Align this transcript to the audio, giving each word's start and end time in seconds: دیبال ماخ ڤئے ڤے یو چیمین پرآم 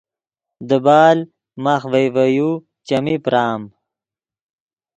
دیبال 0.69 1.17
ماخ 1.63 1.81
ڤئے 1.91 2.07
ڤے 2.15 2.25
یو 2.37 2.49
چیمین 2.87 3.17
پرآم 3.25 3.61